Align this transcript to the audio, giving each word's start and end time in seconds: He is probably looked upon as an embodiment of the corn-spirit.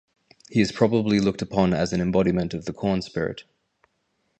He 0.49 0.61
is 0.61 0.71
probably 0.71 1.19
looked 1.19 1.43
upon 1.43 1.75
as 1.75 1.93
an 1.93 2.01
embodiment 2.01 2.55
of 2.55 2.65
the 2.65 2.73
corn-spirit. 2.73 3.43